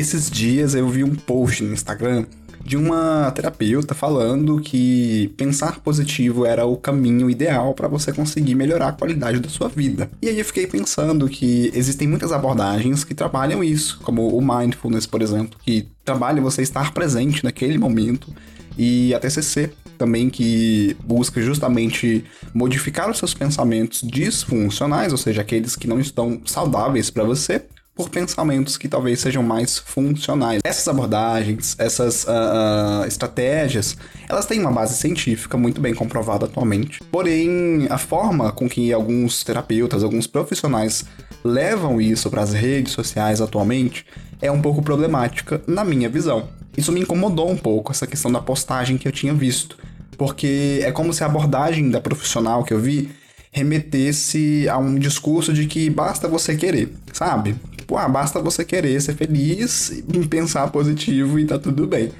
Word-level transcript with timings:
Esses 0.00 0.30
dias 0.30 0.74
eu 0.74 0.88
vi 0.88 1.04
um 1.04 1.14
post 1.14 1.62
no 1.62 1.74
Instagram 1.74 2.24
de 2.64 2.74
uma 2.74 3.30
terapeuta 3.32 3.94
falando 3.94 4.58
que 4.58 5.30
pensar 5.36 5.78
positivo 5.80 6.46
era 6.46 6.64
o 6.64 6.74
caminho 6.74 7.28
ideal 7.28 7.74
para 7.74 7.86
você 7.86 8.10
conseguir 8.10 8.54
melhorar 8.54 8.88
a 8.88 8.92
qualidade 8.92 9.40
da 9.40 9.50
sua 9.50 9.68
vida. 9.68 10.10
E 10.22 10.30
aí 10.30 10.38
eu 10.38 10.44
fiquei 10.46 10.66
pensando 10.66 11.28
que 11.28 11.70
existem 11.74 12.08
muitas 12.08 12.32
abordagens 12.32 13.04
que 13.04 13.14
trabalham 13.14 13.62
isso, 13.62 14.00
como 14.02 14.34
o 14.34 14.40
mindfulness, 14.40 15.04
por 15.04 15.20
exemplo, 15.20 15.58
que 15.62 15.86
trabalha 16.02 16.40
você 16.40 16.62
estar 16.62 16.94
presente 16.94 17.44
naquele 17.44 17.76
momento, 17.76 18.34
e 18.78 19.12
a 19.12 19.20
TCC 19.20 19.70
também 19.98 20.30
que 20.30 20.96
busca 21.04 21.42
justamente 21.42 22.24
modificar 22.54 23.10
os 23.10 23.18
seus 23.18 23.34
pensamentos 23.34 24.00
disfuncionais, 24.02 25.12
ou 25.12 25.18
seja, 25.18 25.42
aqueles 25.42 25.76
que 25.76 25.86
não 25.86 26.00
estão 26.00 26.40
saudáveis 26.46 27.10
para 27.10 27.22
você, 27.22 27.66
por 28.00 28.08
pensamentos 28.08 28.78
que 28.78 28.88
talvez 28.88 29.20
sejam 29.20 29.42
mais 29.42 29.76
funcionais. 29.78 30.62
Essas 30.64 30.88
abordagens, 30.88 31.76
essas 31.78 32.24
uh, 32.24 33.02
uh, 33.02 33.06
estratégias, 33.06 33.94
elas 34.26 34.46
têm 34.46 34.58
uma 34.60 34.70
base 34.70 34.94
científica 34.94 35.58
muito 35.58 35.82
bem 35.82 35.94
comprovada 35.94 36.46
atualmente. 36.46 37.00
Porém, 37.12 37.86
a 37.90 37.98
forma 37.98 38.50
com 38.52 38.66
que 38.66 38.90
alguns 38.90 39.44
terapeutas, 39.44 40.02
alguns 40.02 40.26
profissionais 40.26 41.04
levam 41.44 42.00
isso 42.00 42.30
para 42.30 42.40
as 42.40 42.54
redes 42.54 42.94
sociais 42.94 43.42
atualmente 43.42 44.06
é 44.40 44.50
um 44.50 44.62
pouco 44.62 44.80
problemática, 44.80 45.60
na 45.66 45.84
minha 45.84 46.08
visão. 46.08 46.48
Isso 46.78 46.92
me 46.92 47.00
incomodou 47.00 47.50
um 47.50 47.56
pouco, 47.56 47.92
essa 47.92 48.06
questão 48.06 48.32
da 48.32 48.40
postagem 48.40 48.96
que 48.96 49.06
eu 49.06 49.12
tinha 49.12 49.34
visto. 49.34 49.76
Porque 50.16 50.80
é 50.82 50.90
como 50.90 51.12
se 51.12 51.22
a 51.22 51.26
abordagem 51.26 51.90
da 51.90 52.00
profissional 52.00 52.64
que 52.64 52.72
eu 52.72 52.78
vi 52.78 53.10
remetesse 53.52 54.68
a 54.68 54.78
um 54.78 54.98
discurso 54.98 55.52
de 55.52 55.66
que 55.66 55.90
basta 55.90 56.28
você 56.28 56.56
querer, 56.56 56.92
sabe? 57.12 57.56
Tipo, 57.90 57.98
ah, 57.98 58.08
basta 58.08 58.40
você 58.40 58.64
querer 58.64 59.00
ser 59.02 59.16
feliz 59.16 59.90
e 59.90 60.28
pensar 60.28 60.70
positivo 60.70 61.40
e 61.40 61.44
tá 61.44 61.58
tudo 61.58 61.88
bem. 61.88 62.12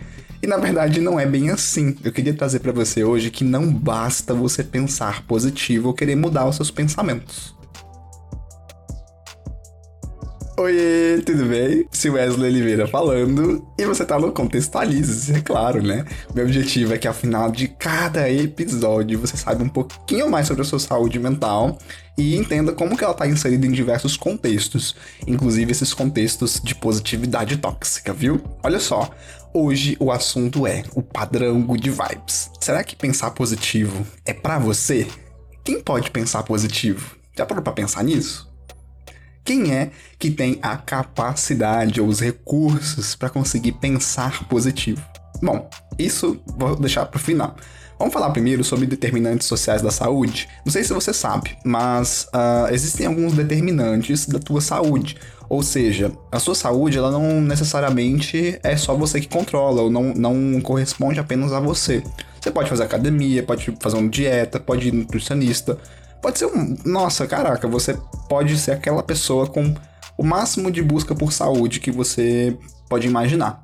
E 0.42 0.46
na 0.48 0.56
verdade 0.56 1.00
não 1.00 1.20
é 1.20 1.24
bem 1.24 1.50
assim. 1.50 1.94
Eu 2.02 2.10
queria 2.10 2.34
trazer 2.34 2.58
para 2.58 2.72
você 2.72 3.04
hoje 3.04 3.30
que 3.30 3.44
não 3.44 3.72
basta 3.72 4.34
você 4.34 4.64
pensar 4.64 5.22
positivo 5.28 5.86
ou 5.86 5.94
querer 5.94 6.16
mudar 6.16 6.48
os 6.48 6.56
seus 6.56 6.72
pensamentos. 6.72 7.54
Oi, 10.60 11.22
tudo 11.24 11.46
bem? 11.46 11.86
Se 11.90 12.10
Wesley 12.10 12.50
Oliveira 12.50 12.86
falando 12.86 13.66
e 13.78 13.86
você 13.86 14.04
tá 14.04 14.18
no 14.18 14.30
Contextualize, 14.30 15.32
é 15.32 15.40
claro, 15.40 15.82
né? 15.82 16.04
Meu 16.34 16.44
objetivo 16.44 16.92
é 16.92 16.98
que 16.98 17.08
ao 17.08 17.14
final 17.14 17.50
de 17.50 17.66
cada 17.66 18.30
episódio 18.30 19.18
você 19.18 19.38
saiba 19.38 19.64
um 19.64 19.70
pouquinho 19.70 20.30
mais 20.30 20.46
sobre 20.46 20.60
a 20.60 20.66
sua 20.66 20.78
saúde 20.78 21.18
mental 21.18 21.78
e 22.18 22.36
entenda 22.36 22.74
como 22.74 22.94
que 22.94 23.02
ela 23.02 23.14
tá 23.14 23.26
inserida 23.26 23.66
em 23.66 23.72
diversos 23.72 24.18
contextos, 24.18 24.94
inclusive 25.26 25.72
esses 25.72 25.94
contextos 25.94 26.60
de 26.62 26.74
positividade 26.74 27.56
tóxica, 27.56 28.12
viu? 28.12 28.38
Olha 28.62 28.80
só, 28.80 29.08
hoje 29.54 29.96
o 29.98 30.12
assunto 30.12 30.66
é 30.66 30.82
o 30.94 31.02
padrão 31.02 31.62
good 31.62 31.88
vibes. 31.88 32.50
Será 32.60 32.84
que 32.84 32.94
pensar 32.94 33.30
positivo 33.30 34.06
é 34.26 34.34
para 34.34 34.58
você? 34.58 35.06
Quem 35.64 35.80
pode 35.80 36.10
pensar 36.10 36.42
positivo? 36.42 37.16
Já 37.34 37.46
parou 37.46 37.64
pra 37.64 37.72
pensar 37.72 38.04
nisso? 38.04 38.49
Quem 39.50 39.74
é 39.74 39.90
que 40.16 40.30
tem 40.30 40.60
a 40.62 40.76
capacidade 40.76 42.00
ou 42.00 42.06
os 42.06 42.20
recursos 42.20 43.16
para 43.16 43.28
conseguir 43.28 43.72
pensar 43.72 44.44
positivo? 44.44 45.02
Bom, 45.42 45.68
isso 45.98 46.40
vou 46.56 46.76
deixar 46.76 47.04
para 47.06 47.16
o 47.16 47.20
final. 47.20 47.56
Vamos 47.98 48.14
falar 48.14 48.30
primeiro 48.30 48.62
sobre 48.62 48.86
determinantes 48.86 49.48
sociais 49.48 49.82
da 49.82 49.90
saúde? 49.90 50.48
Não 50.64 50.70
sei 50.70 50.84
se 50.84 50.92
você 50.92 51.12
sabe, 51.12 51.58
mas 51.64 52.28
uh, 52.32 52.72
existem 52.72 53.06
alguns 53.06 53.32
determinantes 53.32 54.24
da 54.24 54.38
tua 54.38 54.60
saúde. 54.60 55.16
Ou 55.48 55.64
seja, 55.64 56.12
a 56.30 56.38
sua 56.38 56.54
saúde 56.54 56.96
ela 56.96 57.10
não 57.10 57.40
necessariamente 57.40 58.56
é 58.62 58.76
só 58.76 58.94
você 58.94 59.20
que 59.20 59.26
controla, 59.26 59.82
ou 59.82 59.90
não, 59.90 60.14
não 60.14 60.60
corresponde 60.60 61.18
apenas 61.18 61.52
a 61.52 61.58
você. 61.58 62.04
Você 62.40 62.52
pode 62.52 62.70
fazer 62.70 62.84
academia, 62.84 63.42
pode 63.42 63.76
fazer 63.80 63.96
uma 63.96 64.08
dieta, 64.08 64.60
pode 64.60 64.86
ir 64.86 64.92
nutricionista, 64.92 65.76
Pode 66.22 66.38
ser 66.38 66.46
um. 66.46 66.76
Nossa, 66.84 67.26
caraca, 67.26 67.66
você 67.66 67.96
pode 68.28 68.56
ser 68.58 68.72
aquela 68.72 69.02
pessoa 69.02 69.46
com 69.46 69.74
o 70.16 70.22
máximo 70.22 70.70
de 70.70 70.82
busca 70.82 71.14
por 71.14 71.32
saúde 71.32 71.80
que 71.80 71.90
você 71.90 72.56
pode 72.88 73.06
imaginar. 73.06 73.62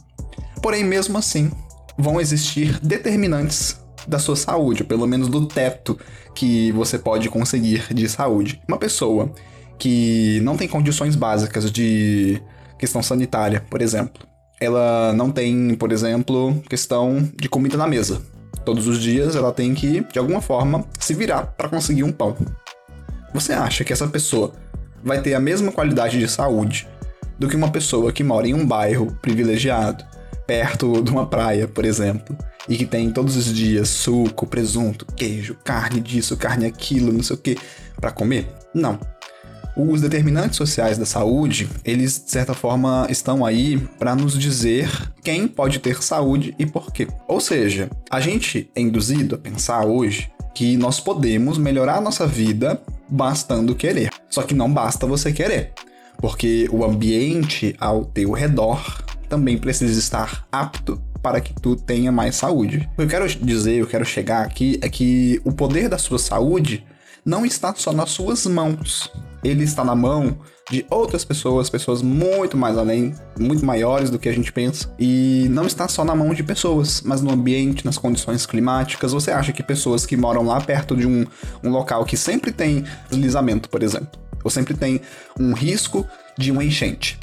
Porém, 0.63 0.85
mesmo 0.85 1.19
assim, 1.19 1.51
vão 1.99 2.21
existir 2.21 2.81
determinantes 2.81 3.79
da 4.07 4.19
sua 4.19 4.37
saúde, 4.37 4.83
ou 4.83 4.89
pelo 4.89 5.07
menos 5.07 5.29
do 5.29 5.47
teto 5.47 5.99
que 6.35 6.73
você 6.73 6.99
pode 6.99 7.29
conseguir 7.29 7.93
de 7.93 8.09
saúde. 8.09 8.61
Uma 8.69 8.79
pessoa 8.79 9.33
que 9.79 10.41
não 10.43 10.57
tem 10.57 10.69
condições 10.69 11.17
básicas 11.17 11.71
de 11.71 12.41
questão 12.79 13.03
sanitária, 13.03 13.65
por 13.69 13.83
exemplo. 13.83 14.27
Ela 14.61 15.13
não 15.13 15.31
tem, 15.31 15.75
por 15.75 15.93
exemplo, 15.93 16.63
questão 16.69 17.31
de 17.39 17.49
comida 17.49 17.77
na 17.77 17.87
mesa. 17.87 18.23
Todos 18.67 18.89
os 18.89 19.01
dias 19.01 19.37
ela 19.37 19.53
tem 19.53 19.73
que, 19.75 20.01
de 20.13 20.19
alguma 20.19 20.41
forma, 20.41 20.85
se 20.99 21.15
virar 21.15 21.55
para 21.57 21.69
conseguir 21.69 22.03
um 22.03 22.11
pão. 22.11 22.37
Você 23.33 23.53
acha 23.53 23.85
que 23.85 23.93
essa 23.93 24.09
pessoa 24.09 24.53
vai 25.05 25.23
ter 25.23 25.35
a 25.35 25.41
mesma 25.41 25.71
qualidade 25.71 26.19
de 26.19 26.27
saúde 26.27 26.89
do 27.39 27.49
que 27.49 27.55
uma 27.55 27.71
pessoa 27.71 28.11
que 28.11 28.25
mora 28.25 28.49
em 28.49 28.55
um 28.55 28.67
bairro 28.67 29.17
privilegiado, 29.23 30.05
perto 30.49 31.01
de 31.01 31.13
uma 31.13 31.29
praia, 31.29 31.69
por 31.69 31.85
exemplo, 31.85 32.37
e 32.69 32.77
que 32.77 32.85
tem 32.85 33.13
todos 33.13 33.37
os 33.37 33.55
dias 33.55 33.89
suco, 33.89 34.49
presunto, 34.49 35.07
queijo, 35.15 35.57
carne 35.63 36.01
disso, 36.01 36.37
carne 36.37 36.67
aquilo, 36.67 37.13
não 37.13 37.23
sei 37.23 37.37
o 37.37 37.39
que, 37.39 37.57
para 38.01 38.11
comer? 38.11 38.53
Não. 38.75 38.99
Os 39.77 40.01
determinantes 40.01 40.57
sociais 40.57 40.97
da 40.97 41.05
saúde, 41.05 41.69
eles 41.85 42.25
de 42.25 42.31
certa 42.31 42.55
forma 42.55 43.07
estão 43.11 43.45
aí 43.45 43.77
para 43.99 44.17
nos 44.17 44.39
dizer 44.39 44.91
quem 45.23 45.47
pode 45.47 45.81
ter 45.81 46.03
saúde 46.03 46.55
e 46.59 46.65
por 46.65 46.91
quê. 46.91 47.07
Ou 47.29 47.41
seja, 47.41 47.91
a 48.11 48.19
gente 48.19 48.71
é 48.75 48.81
induzido 48.81 49.35
a 49.35 49.39
pensar 49.39 49.85
hoje 49.85 50.33
que 50.55 50.79
nós 50.79 50.99
podemos 50.99 51.59
melhorar 51.59 51.99
a 51.99 52.01
nossa 52.01 52.27
vida 52.27 52.81
bastando 53.07 53.75
querer. 53.75 54.09
Só 54.31 54.43
que 54.43 54.55
não 54.55 54.73
basta 54.73 55.07
você 55.07 55.31
querer, 55.31 55.75
porque 56.23 56.67
o 56.73 56.83
ambiente 56.83 57.77
ao 57.79 58.07
teu 58.07 58.33
redor 58.33 59.05
também 59.29 59.59
precisa 59.59 59.99
estar 59.99 60.47
apto 60.51 60.99
para 61.21 61.39
que 61.39 61.53
tu 61.53 61.77
tenha 61.77 62.11
mais 62.11 62.37
saúde. 62.37 62.89
O 62.95 62.97
que 62.97 63.03
eu 63.03 63.09
quero 63.09 63.29
dizer, 63.29 63.75
eu 63.75 63.87
quero 63.87 64.07
chegar 64.07 64.43
aqui 64.43 64.79
é 64.81 64.89
que 64.89 65.39
o 65.45 65.53
poder 65.53 65.91
da 65.91 65.99
sua 65.99 66.19
saúde 66.19 66.83
não 67.23 67.45
está 67.45 67.75
só 67.75 67.93
nas 67.93 68.09
suas 68.09 68.47
mãos 68.47 69.11
ele 69.45 69.65
está 69.65 69.85
na 69.85 69.95
mão 69.95 70.39
de 70.71 70.85
outras 70.91 71.25
pessoas, 71.25 71.71
pessoas 71.71 72.03
muito 72.03 72.57
mais 72.57 72.77
além, 72.77 73.15
muito 73.39 73.65
maiores 73.65 74.11
do 74.11 74.19
que 74.19 74.29
a 74.29 74.33
gente 74.33 74.53
pensa, 74.53 74.93
e 74.99 75.47
não 75.51 75.67
está 75.67 75.87
só 75.87 76.05
na 76.05 76.15
mão 76.15 76.35
de 76.35 76.43
pessoas, 76.43 77.03
mas 77.03 77.21
no 77.21 77.31
ambiente, 77.31 77.85
nas 77.85 77.99
condições 77.99 78.47
climáticas. 78.47 79.13
Você 79.13 79.31
acha 79.31 79.53
que 79.53 79.63
pessoas 79.63 80.05
que 80.05 80.17
moram 80.17 80.45
lá 80.45 80.61
perto 80.61 80.97
de 80.97 81.07
um, 81.07 81.25
um 81.63 81.71
local 81.71 82.05
que 82.05 82.17
sempre 82.17 82.51
tem 82.51 82.85
deslizamento, 83.09 83.69
por 83.69 83.83
exemplo, 83.83 84.21
ou 84.43 84.51
sempre 84.51 84.75
tem 84.75 85.01
um 85.39 85.53
risco 85.53 86.07
de 86.37 86.51
uma 86.51 86.65
enchente, 86.65 87.19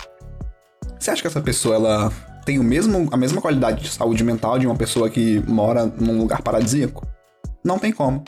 você 1.03 1.12
acha 1.12 1.22
que 1.22 1.28
essa 1.28 1.41
pessoa 1.41 1.75
ela 1.75 2.12
tem 2.45 2.59
o 2.59 2.63
mesmo, 2.63 3.09
a 3.12 3.18
mesma 3.18 3.41
qualidade 3.41 3.84
de 3.84 3.90
saúde 3.90 4.24
mental 4.24 4.57
de 4.57 4.66
uma 4.66 4.75
pessoa 4.75 5.09
que 5.09 5.44
mora 5.45 5.85
num 5.85 6.18
lugar 6.18 6.41
paradisíaco? 6.41 7.06
Não 7.62 7.78
tem 7.78 7.91
como. 7.91 8.24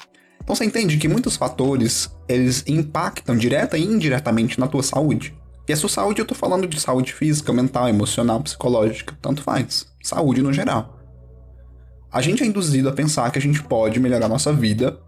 Então 0.46 0.56
você 0.56 0.64
entende 0.64 0.98
que 0.98 1.08
muitos 1.08 1.36
fatores, 1.36 2.08
eles 2.30 2.64
impactam 2.68 3.36
direta 3.36 3.80
e 3.80 3.84
indiretamente 3.84 4.60
na 4.60 4.68
tua 4.68 4.84
saúde. 4.84 5.36
E 5.68 5.74
a 5.74 5.76
sua 5.76 5.90
saúde, 5.90 6.22
eu 6.22 6.26
tô 6.26 6.36
falando 6.36 6.68
de 6.68 6.80
saúde 6.80 7.12
física, 7.12 7.52
mental, 7.52 7.90
emocional, 7.90 8.40
psicológica, 8.42 9.18
tanto 9.20 9.42
faz. 9.42 9.88
Saúde 10.04 10.44
no 10.44 10.54
geral. 10.54 11.00
A 12.12 12.22
gente 12.22 12.44
é 12.44 12.46
induzido 12.46 12.88
a 12.88 12.94
pensar 12.94 13.32
que 13.32 13.40
a 13.40 13.42
gente 13.42 13.64
pode 13.64 14.00
melhorar 14.00 14.30
nossa 14.30 14.54
vida 14.54 15.00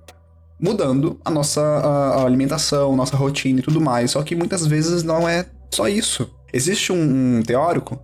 mudando 0.60 1.20
a 1.24 1.30
nossa 1.30 1.62
a 1.62 2.26
alimentação, 2.26 2.96
nossa 2.96 3.16
rotina 3.16 3.60
e 3.60 3.64
tudo 3.64 3.80
mais. 3.80 4.12
Só 4.12 4.24
que 4.24 4.36
muitas 4.36 4.66
vezes 4.66 5.04
não 5.04 5.30
é 5.30 5.46
só 5.72 5.88
isso. 5.88 6.28
Existe 6.52 6.92
um, 6.92 7.38
um 7.38 7.44
teórico 7.44 8.02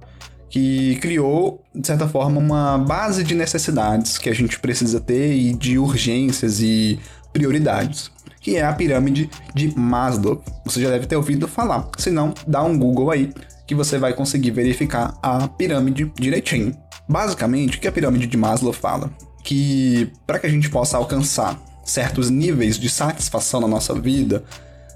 que 0.50 0.98
criou, 0.98 1.64
de 1.74 1.88
certa 1.88 2.08
forma, 2.08 2.40
uma 2.40 2.78
base 2.78 3.24
de 3.24 3.34
necessidades 3.34 4.20
que 4.20 4.30
a 4.30 4.36
gente 4.36 4.60
precisa 4.60 5.00
ter 5.00 5.34
e 5.34 5.52
de 5.52 5.80
urgências 5.80 6.60
e 6.62 7.00
prioridades, 7.34 8.12
que 8.40 8.56
é 8.56 8.64
a 8.64 8.72
pirâmide 8.72 9.30
de 9.54 9.78
Maslow. 9.78 10.44
Você 10.64 10.82
já 10.82 10.90
deve 10.90 11.08
ter 11.08 11.16
ouvido 11.16 11.48
falar, 11.48 11.90
se 11.98 12.12
não, 12.12 12.34
dá 12.48 12.64
um 12.64 12.78
Google 12.78 13.12
aí 13.12 13.34
que 13.66 13.74
você 13.74 13.98
vai 13.98 14.14
conseguir 14.14 14.52
verificar 14.52 15.18
a 15.22 15.48
pirâmide 15.48 16.12
direitinho. 16.16 16.78
Basicamente, 17.10 17.78
o 17.78 17.82
que 17.82 17.88
a 17.88 17.92
pirâmide 17.92 18.28
de 18.28 18.38
Maslow 18.38 18.72
fala? 18.72 19.12
Que 19.44 20.12
para 20.26 20.40
que 20.40 20.48
a 20.48 20.50
gente 20.50 20.70
possa 20.70 20.98
alcançar 20.98 21.60
certos 21.84 22.30
níveis 22.30 22.78
de 22.78 22.90
satisfação 22.90 23.60
na 23.60 23.68
nossa 23.68 23.94
vida, 23.94 24.44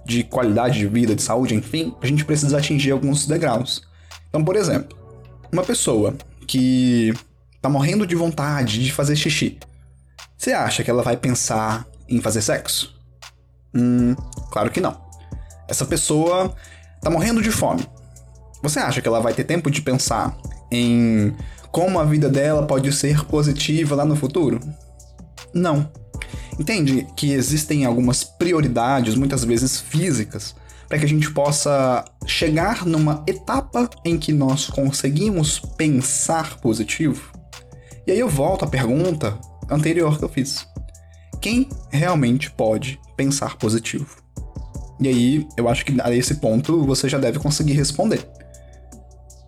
de 0.05 0.23
qualidade 0.23 0.79
de 0.79 0.87
vida, 0.87 1.13
de 1.13 1.21
saúde, 1.21 1.53
enfim, 1.53 1.93
a 2.01 2.07
gente 2.07 2.23
precisa 2.23 2.57
atingir 2.57 2.91
alguns 2.91 3.27
degraus. 3.27 3.81
Então, 4.29 4.43
por 4.43 4.55
exemplo, 4.55 4.97
uma 5.51 5.63
pessoa 5.63 6.15
que 6.47 7.13
tá 7.61 7.69
morrendo 7.69 8.07
de 8.07 8.15
vontade 8.15 8.83
de 8.83 8.91
fazer 8.91 9.15
xixi, 9.15 9.57
você 10.37 10.53
acha 10.53 10.83
que 10.83 10.89
ela 10.89 11.03
vai 11.03 11.17
pensar 11.17 11.85
em 12.07 12.21
fazer 12.21 12.41
sexo? 12.41 12.95
Hum, 13.73 14.15
claro 14.51 14.71
que 14.71 14.81
não. 14.81 14.99
Essa 15.67 15.85
pessoa 15.85 16.55
tá 17.01 17.09
morrendo 17.09 17.41
de 17.41 17.51
fome. 17.51 17.85
Você 18.63 18.79
acha 18.79 19.01
que 19.01 19.07
ela 19.07 19.19
vai 19.19 19.33
ter 19.33 19.43
tempo 19.43 19.69
de 19.69 19.81
pensar 19.81 20.35
em 20.71 21.35
como 21.71 21.99
a 21.99 22.05
vida 22.05 22.29
dela 22.29 22.65
pode 22.65 22.91
ser 22.91 23.23
positiva 23.25 23.95
lá 23.95 24.05
no 24.05 24.15
futuro? 24.15 24.59
Não. 25.53 25.89
Entende 26.59 27.07
que 27.15 27.33
existem 27.33 27.85
algumas 27.85 28.23
prioridades, 28.23 29.15
muitas 29.15 29.43
vezes 29.43 29.79
físicas, 29.79 30.55
para 30.87 30.97
que 30.97 31.05
a 31.05 31.07
gente 31.07 31.29
possa 31.31 32.03
chegar 32.25 32.85
numa 32.85 33.23
etapa 33.27 33.89
em 34.03 34.17
que 34.17 34.33
nós 34.33 34.67
conseguimos 34.67 35.59
pensar 35.59 36.57
positivo? 36.59 37.31
E 38.07 38.11
aí 38.11 38.19
eu 38.19 38.29
volto 38.29 38.65
à 38.65 38.67
pergunta 38.67 39.37
anterior 39.69 40.17
que 40.17 40.25
eu 40.25 40.29
fiz. 40.29 40.65
Quem 41.47 41.69
realmente 41.89 42.51
pode 42.51 42.99
pensar 43.15 43.55
positivo? 43.55 44.17
E 44.99 45.07
aí 45.07 45.47
eu 45.55 45.69
acho 45.69 45.85
que 45.85 45.95
a 46.01 46.13
esse 46.13 46.35
ponto 46.41 46.85
você 46.85 47.07
já 47.07 47.17
deve 47.17 47.39
conseguir 47.39 47.71
responder. 47.71 48.27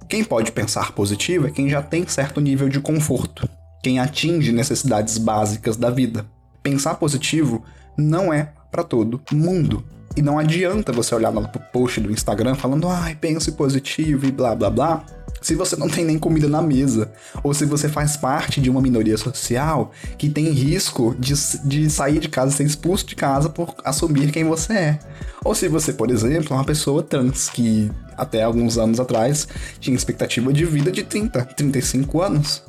Quem 0.08 0.24
pode 0.24 0.54
pensar 0.54 0.94
positivo 0.94 1.48
é 1.48 1.52
quem 1.52 1.70
já 1.70 1.82
tem 1.82 2.08
certo 2.08 2.40
nível 2.40 2.70
de 2.70 2.80
conforto, 2.80 3.50
quem 3.84 4.00
atinge 4.00 4.54
necessidades 4.54 5.18
básicas 5.18 5.76
da 5.76 5.90
vida. 5.90 6.26
Pensar 6.64 6.96
positivo 6.96 7.66
não 7.98 8.32
é 8.32 8.54
para 8.72 8.86
todo 8.86 9.22
mundo. 9.34 9.84
E 10.16 10.22
não 10.22 10.40
adianta 10.40 10.92
você 10.92 11.14
olhar 11.14 11.32
no 11.32 11.48
post 11.72 12.00
do 12.00 12.12
Instagram 12.12 12.56
falando, 12.56 12.88
ai, 12.88 13.16
pense 13.16 13.52
positivo 13.52 14.26
e 14.26 14.32
blá 14.32 14.56
blá 14.56 14.70
blá, 14.70 15.06
se 15.42 15.56
você 15.56 15.76
não 15.76 15.88
tem 15.88 16.04
nem 16.04 16.20
comida 16.20 16.48
na 16.48 16.62
mesa, 16.62 17.12
ou 17.44 17.54
se 17.54 17.66
você 17.66 17.88
faz 17.88 18.18
parte 18.18 18.60
de 18.60 18.70
uma 18.70 18.82
minoria 18.82 19.18
social 19.18 19.92
que 20.18 20.30
tem 20.30 20.50
risco 20.50 21.16
de, 21.18 21.34
de 21.64 21.90
sair 21.90 22.20
de 22.20 22.28
casa, 22.28 22.52
ser 22.52 22.66
expulso 22.66 23.06
de 23.06 23.16
casa 23.16 23.50
por 23.50 23.74
assumir 23.84 24.32
quem 24.32 24.44
você 24.44 24.74
é. 24.74 25.00
Ou 25.44 25.56
se 25.56 25.68
você, 25.68 25.94
por 25.94 26.12
exemplo, 26.12 26.54
é 26.54 26.58
uma 26.58 26.66
pessoa 26.66 27.02
trans 27.02 27.50
que 27.50 27.90
até 28.18 28.44
alguns 28.44 28.78
anos 28.78 29.00
atrás 29.00 29.48
tinha 29.80 29.96
expectativa 29.96 30.52
de 30.52 30.66
vida 30.66 30.92
de 30.92 31.04
30, 31.04 31.46
35 31.46 32.22
anos. 32.22 32.64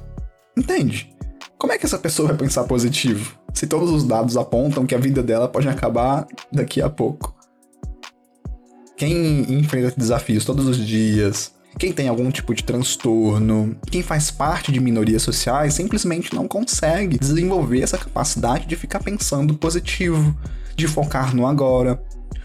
Entende? 0.57 1.13
Como 1.59 1.73
é 1.73 1.79
que 1.79 1.87
essa 1.87 1.99
pessoa 1.99 2.29
vai 2.29 2.37
pensar 2.37 2.65
positivo? 2.65 3.40
Se 3.55 3.67
todos 3.67 3.91
os 3.91 4.05
dados 4.05 4.37
apontam 4.37 4.87
que 4.87 4.95
a 4.95 4.99
vida 4.99 5.23
dela 5.23 5.49
pode 5.49 5.69
acabar 5.69 6.27
daqui 6.53 6.81
a 6.81 6.89
pouco. 6.89 7.35
Quem 8.97 9.53
enfrenta 9.53 9.95
desafios 9.97 10.45
todos 10.45 10.67
os 10.67 10.77
dias, 10.77 11.53
quem 11.79 11.93
tem 11.93 12.09
algum 12.09 12.31
tipo 12.31 12.55
de 12.55 12.63
transtorno, 12.63 13.77
quem 13.91 14.03
faz 14.03 14.31
parte 14.31 14.71
de 14.71 14.81
minorias 14.81 15.23
sociais 15.23 15.75
simplesmente 15.75 16.35
não 16.35 16.47
consegue 16.47 17.19
desenvolver 17.19 17.81
essa 17.81 17.97
capacidade 17.97 18.67
de 18.67 18.77
ficar 18.77 19.01
pensando 19.01 19.55
positivo, 19.55 20.37
de 20.77 20.87
focar 20.87 21.35
no 21.35 21.47
agora. 21.47 22.03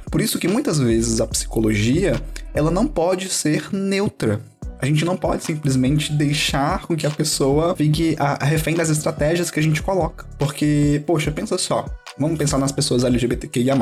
Por 0.09 0.21
isso 0.21 0.39
que 0.39 0.47
muitas 0.47 0.79
vezes 0.79 1.19
a 1.19 1.27
psicologia, 1.27 2.21
ela 2.53 2.71
não 2.71 2.87
pode 2.87 3.27
ser 3.27 3.73
neutra. 3.73 4.39
A 4.79 4.85
gente 4.85 5.05
não 5.05 5.15
pode 5.15 5.43
simplesmente 5.43 6.11
deixar 6.11 6.81
com 6.81 6.95
que 6.95 7.07
a 7.07 7.11
pessoa 7.11 7.75
fique 7.75 8.15
a, 8.19 8.43
refém 8.43 8.75
das 8.75 8.89
estratégias 8.89 9.49
que 9.49 9.59
a 9.59 9.63
gente 9.63 9.81
coloca. 9.81 10.25
Porque, 10.37 11.01
poxa, 11.05 11.31
pensa 11.31 11.57
só. 11.57 11.85
Vamos 12.17 12.37
pensar 12.37 12.57
nas 12.57 12.71
pessoas 12.71 13.03
LGBTQIA+. 13.03 13.75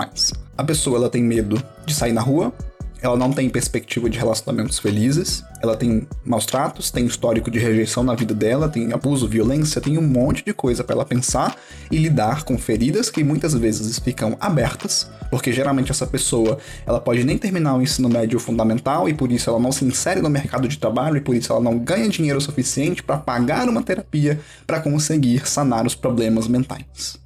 A 0.57 0.63
pessoa 0.63 0.98
ela 0.98 1.10
tem 1.10 1.24
medo 1.24 1.62
de 1.86 1.94
sair 1.94 2.13
na 2.13 2.22
rua, 2.22 2.54
ela 3.03 3.17
não 3.17 3.33
tem 3.33 3.50
perspectiva 3.50 4.09
de 4.09 4.17
relacionamentos 4.17 4.79
felizes, 4.79 5.44
ela 5.61 5.75
tem 5.75 6.07
maus 6.23 6.45
tratos, 6.45 6.89
tem 6.89 7.05
histórico 7.05 7.51
de 7.51 7.59
rejeição 7.59 8.01
na 8.01 8.15
vida 8.15 8.33
dela, 8.33 8.69
tem 8.69 8.94
abuso, 8.94 9.27
violência, 9.27 9.81
tem 9.81 9.97
um 9.97 10.07
monte 10.07 10.44
de 10.44 10.53
coisa 10.53 10.85
para 10.85 10.95
ela 10.95 11.05
pensar 11.05 11.57
e 11.91 11.97
lidar 11.97 12.45
com 12.45 12.57
feridas 12.57 13.09
que 13.09 13.21
muitas 13.21 13.53
vezes 13.53 14.00
ficam 14.00 14.38
abertas, 14.39 15.11
porque 15.29 15.51
geralmente 15.51 15.91
essa 15.91 16.07
pessoa, 16.07 16.57
ela 16.85 17.01
pode 17.01 17.25
nem 17.25 17.38
terminar 17.38 17.75
o 17.75 17.81
ensino 17.81 18.07
médio 18.07 18.39
fundamental 18.39 19.09
e 19.09 19.13
por 19.13 19.29
isso 19.33 19.50
ela 19.50 19.59
não 19.59 19.73
se 19.73 19.83
insere 19.83 20.21
no 20.21 20.29
mercado 20.29 20.65
de 20.65 20.77
trabalho 20.77 21.17
e 21.17 21.21
por 21.21 21.35
isso 21.35 21.51
ela 21.51 21.61
não 21.61 21.77
ganha 21.77 22.07
dinheiro 22.07 22.39
suficiente 22.39 23.03
para 23.03 23.17
pagar 23.17 23.67
uma 23.67 23.83
terapia 23.83 24.39
para 24.65 24.79
conseguir 24.79 25.45
sanar 25.45 25.85
os 25.85 25.94
problemas 25.94 26.47
mentais. 26.47 27.21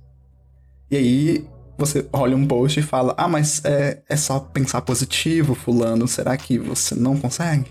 E 0.90 0.98
aí, 0.98 1.48
você 1.78 2.08
olha 2.12 2.36
um 2.36 2.46
post 2.46 2.80
e 2.80 2.84
fala: 2.84 3.14
Ah, 3.18 3.28
mas 3.28 3.62
é, 3.64 4.02
é 4.10 4.16
só 4.16 4.40
pensar 4.40 4.82
positivo, 4.82 5.54
Fulano, 5.54 6.08
será 6.08 6.36
que 6.36 6.58
você 6.58 6.96
não 6.96 7.18
consegue? 7.18 7.66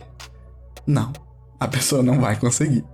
Não, 0.86 1.12
a 1.58 1.66
pessoa 1.66 2.02
não 2.02 2.20
vai 2.20 2.36
conseguir. 2.36 2.84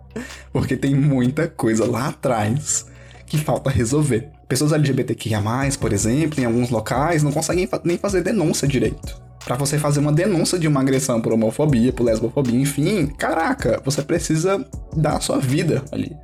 Porque 0.52 0.76
tem 0.76 0.94
muita 0.94 1.48
coisa 1.48 1.84
lá 1.84 2.08
atrás 2.08 2.86
que 3.26 3.38
falta 3.38 3.70
resolver. 3.70 4.30
Pessoas 4.48 4.72
LGBTQIA, 4.72 5.42
por 5.80 5.92
exemplo, 5.92 6.40
em 6.40 6.44
alguns 6.44 6.68
locais, 6.68 7.22
não 7.22 7.32
conseguem 7.32 7.68
nem 7.84 7.96
fazer 7.96 8.22
denúncia 8.22 8.68
direito. 8.68 9.20
Para 9.44 9.56
você 9.56 9.78
fazer 9.78 10.00
uma 10.00 10.12
denúncia 10.12 10.58
de 10.58 10.68
uma 10.68 10.80
agressão 10.80 11.20
por 11.20 11.32
homofobia, 11.32 11.92
por 11.92 12.04
lesbofobia, 12.04 12.60
enfim, 12.60 13.06
caraca, 13.06 13.80
você 13.84 14.02
precisa 14.02 14.64
dar 14.94 15.16
a 15.16 15.20
sua 15.20 15.38
vida 15.38 15.82
ali. 15.90 16.14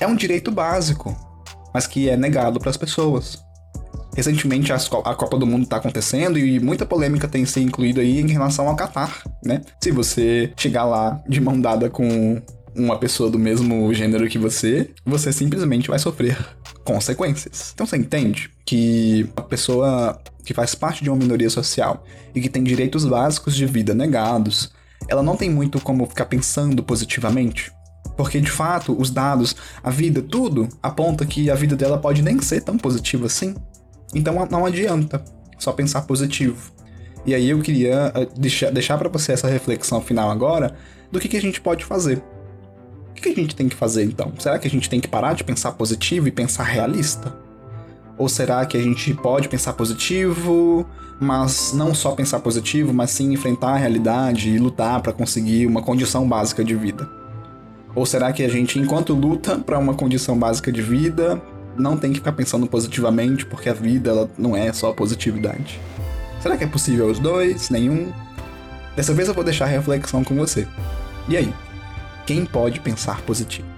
É 0.00 0.06
um 0.06 0.16
direito 0.16 0.50
básico, 0.50 1.16
mas 1.72 1.86
que 1.86 2.08
é 2.08 2.16
negado 2.16 2.58
para 2.58 2.70
as 2.70 2.76
pessoas. 2.76 3.45
Recentemente 4.16 4.72
a 4.72 5.14
Copa 5.14 5.36
do 5.36 5.46
Mundo 5.46 5.64
está 5.64 5.76
acontecendo 5.76 6.38
e 6.38 6.58
muita 6.58 6.86
polêmica 6.86 7.28
tem 7.28 7.44
se 7.44 7.60
incluído 7.60 8.00
aí 8.00 8.18
em 8.18 8.26
relação 8.28 8.66
ao 8.66 8.74
Qatar, 8.74 9.22
né? 9.44 9.60
Se 9.82 9.90
você 9.90 10.50
chegar 10.56 10.84
lá 10.84 11.22
de 11.28 11.38
mão 11.38 11.60
dada 11.60 11.90
com 11.90 12.40
uma 12.74 12.98
pessoa 12.98 13.30
do 13.30 13.38
mesmo 13.38 13.92
gênero 13.92 14.26
que 14.26 14.38
você, 14.38 14.90
você 15.04 15.30
simplesmente 15.30 15.88
vai 15.88 15.98
sofrer 15.98 16.36
consequências. 16.82 17.72
Então 17.74 17.86
você 17.86 17.98
entende 17.98 18.50
que 18.64 19.28
a 19.36 19.42
pessoa 19.42 20.18
que 20.44 20.54
faz 20.54 20.74
parte 20.74 21.04
de 21.04 21.10
uma 21.10 21.16
minoria 21.16 21.50
social 21.50 22.02
e 22.34 22.40
que 22.40 22.48
tem 22.48 22.64
direitos 22.64 23.04
básicos 23.04 23.54
de 23.54 23.66
vida 23.66 23.94
negados, 23.94 24.72
ela 25.08 25.22
não 25.22 25.36
tem 25.36 25.50
muito 25.50 25.78
como 25.78 26.06
ficar 26.06 26.24
pensando 26.24 26.82
positivamente. 26.82 27.70
Porque 28.16 28.40
de 28.40 28.50
fato, 28.50 28.98
os 28.98 29.10
dados, 29.10 29.54
a 29.82 29.90
vida, 29.90 30.22
tudo 30.22 30.68
aponta 30.82 31.26
que 31.26 31.50
a 31.50 31.54
vida 31.54 31.76
dela 31.76 31.98
pode 31.98 32.22
nem 32.22 32.40
ser 32.40 32.62
tão 32.62 32.78
positiva 32.78 33.26
assim. 33.26 33.54
Então 34.14 34.46
não 34.50 34.64
adianta 34.64 35.22
só 35.58 35.72
pensar 35.72 36.02
positivo. 36.02 36.72
E 37.24 37.34
aí 37.34 37.50
eu 37.50 37.60
queria 37.60 38.12
eh, 38.14 38.28
deixar, 38.36 38.70
deixar 38.70 38.96
para 38.98 39.08
você 39.08 39.32
essa 39.32 39.48
reflexão 39.48 40.00
final 40.00 40.30
agora 40.30 40.76
do 41.10 41.18
que, 41.18 41.28
que 41.28 41.36
a 41.36 41.40
gente 41.40 41.60
pode 41.60 41.84
fazer. 41.84 42.22
O 43.10 43.14
que, 43.14 43.22
que 43.22 43.28
a 43.40 43.42
gente 43.42 43.56
tem 43.56 43.68
que 43.68 43.74
fazer 43.74 44.04
então? 44.04 44.32
Será 44.38 44.58
que 44.58 44.68
a 44.68 44.70
gente 44.70 44.88
tem 44.88 45.00
que 45.00 45.08
parar 45.08 45.34
de 45.34 45.42
pensar 45.42 45.72
positivo 45.72 46.28
e 46.28 46.30
pensar 46.30 46.64
realista? 46.64 47.34
Ou 48.18 48.28
será 48.28 48.64
que 48.64 48.76
a 48.76 48.82
gente 48.82 49.12
pode 49.14 49.48
pensar 49.48 49.72
positivo, 49.72 50.86
mas 51.20 51.72
não 51.74 51.94
só 51.94 52.12
pensar 52.12 52.40
positivo, 52.40 52.92
mas 52.92 53.10
sim 53.10 53.32
enfrentar 53.32 53.72
a 53.72 53.76
realidade 53.76 54.50
e 54.50 54.58
lutar 54.58 55.02
para 55.02 55.12
conseguir 55.12 55.66
uma 55.66 55.82
condição 55.82 56.28
básica 56.28 56.64
de 56.64 56.74
vida? 56.74 57.08
Ou 57.94 58.06
será 58.06 58.32
que 58.32 58.42
a 58.42 58.48
gente, 58.48 58.78
enquanto 58.78 59.14
luta 59.14 59.58
para 59.58 59.78
uma 59.78 59.94
condição 59.94 60.38
básica 60.38 60.70
de 60.70 60.82
vida, 60.82 61.42
não 61.78 61.96
tem 61.96 62.12
que 62.12 62.18
ficar 62.18 62.32
pensando 62.32 62.66
positivamente, 62.66 63.46
porque 63.46 63.68
a 63.68 63.74
vida 63.74 64.10
ela 64.10 64.30
não 64.36 64.56
é 64.56 64.72
só 64.72 64.92
positividade. 64.92 65.80
Será 66.40 66.56
que 66.56 66.64
é 66.64 66.66
possível 66.66 67.06
os 67.06 67.18
dois? 67.18 67.70
Nenhum? 67.70 68.12
Dessa 68.94 69.12
vez 69.12 69.28
eu 69.28 69.34
vou 69.34 69.44
deixar 69.44 69.66
a 69.66 69.68
reflexão 69.68 70.24
com 70.24 70.34
você. 70.34 70.66
E 71.28 71.36
aí? 71.36 71.52
Quem 72.26 72.44
pode 72.44 72.80
pensar 72.80 73.20
positivo? 73.22 73.75